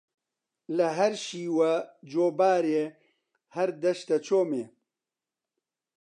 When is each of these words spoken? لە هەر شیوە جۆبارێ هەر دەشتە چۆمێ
لە 0.77 0.87
هەر 0.97 1.13
شیوە 1.25 1.73
جۆبارێ 2.11 2.83
هەر 3.55 3.69
دەشتە 3.83 4.17
چۆمێ 4.27 4.65